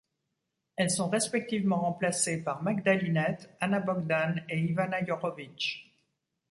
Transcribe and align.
Elles 0.77 0.89
sont 0.89 1.11
respectivement 1.11 1.81
remplacées 1.81 2.43
par 2.43 2.63
Magda 2.63 2.95
Linette, 2.95 3.55
Ana 3.59 3.79
Bogdan 3.79 4.41
et 4.49 4.59
Ivana 4.59 5.05
Jorović. 5.05 5.93